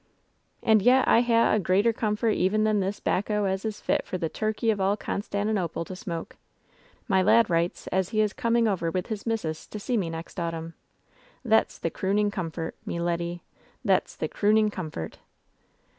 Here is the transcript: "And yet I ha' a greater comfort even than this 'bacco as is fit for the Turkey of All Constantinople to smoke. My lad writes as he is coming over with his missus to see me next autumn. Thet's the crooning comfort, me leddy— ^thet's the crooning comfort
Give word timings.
"And 0.63 0.81
yet 0.81 1.07
I 1.07 1.21
ha' 1.21 1.53
a 1.53 1.59
greater 1.59 1.93
comfort 1.93 2.31
even 2.31 2.63
than 2.63 2.79
this 2.79 2.99
'bacco 2.99 3.45
as 3.45 3.63
is 3.63 3.79
fit 3.81 4.03
for 4.07 4.17
the 4.17 4.29
Turkey 4.29 4.71
of 4.71 4.81
All 4.81 4.97
Constantinople 4.97 5.85
to 5.85 5.95
smoke. 5.95 6.37
My 7.07 7.21
lad 7.21 7.51
writes 7.51 7.85
as 7.89 8.09
he 8.09 8.19
is 8.19 8.33
coming 8.33 8.67
over 8.67 8.89
with 8.89 9.05
his 9.09 9.27
missus 9.27 9.67
to 9.67 9.79
see 9.79 9.97
me 9.97 10.09
next 10.09 10.39
autumn. 10.39 10.73
Thet's 11.47 11.77
the 11.77 11.91
crooning 11.91 12.31
comfort, 12.31 12.75
me 12.83 12.99
leddy— 12.99 13.43
^thet's 13.87 14.15
the 14.15 14.27
crooning 14.27 14.71
comfort 14.71 15.19